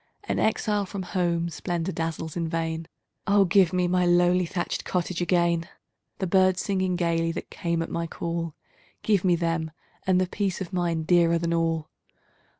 [0.23, 2.87] An exile from home, splendor dazzles in vain!
[3.27, 5.69] Oh, give me my lowly thatched cottage again!
[6.17, 8.55] The birds singing gaily that came at my call!
[9.03, 9.69] Give me them!
[10.07, 11.87] and the peace of mind, dearer than all.